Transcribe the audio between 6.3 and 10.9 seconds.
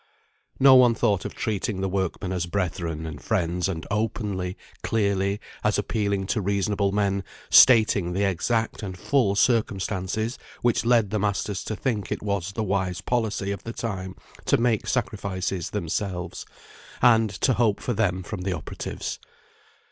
reasonable men, stating the exact and full circumstances which